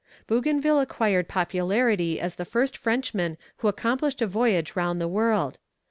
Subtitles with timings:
[0.25, 5.59] Bougainville acquired popularity as the first Frenchman who accomplished a voyage round the world.